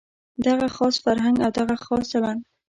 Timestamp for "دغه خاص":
0.45-0.95, 1.59-2.05